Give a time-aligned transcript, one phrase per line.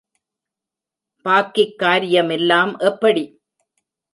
[1.25, 3.25] பாக்கிக் காரியமெல்லாம் எப்படி?